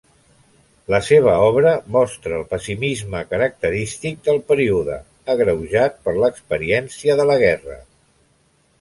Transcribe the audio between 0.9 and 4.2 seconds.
La seva obra mostra el pessimisme característic